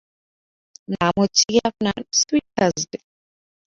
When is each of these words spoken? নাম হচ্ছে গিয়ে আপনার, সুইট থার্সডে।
নাম 0.93 1.13
হচ্ছে 1.21 1.43
গিয়ে 1.49 1.63
আপনার, 1.69 1.97
সুইট 2.19 2.45
থার্সডে। 2.55 2.97